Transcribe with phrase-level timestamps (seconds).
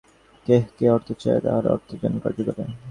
[0.47, 2.63] কেহ কেহ অর্থ চায়, তাহারা অর্থের জন্য কার্য করে।